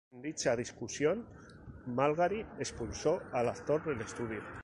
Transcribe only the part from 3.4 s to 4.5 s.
actor del estudio.